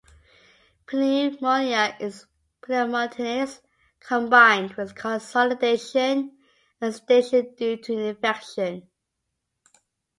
[0.87, 2.25] Pneumonia is
[2.65, 3.59] pneumonitis
[3.99, 6.35] combined with consolidation
[6.81, 8.89] and exudation due to infection.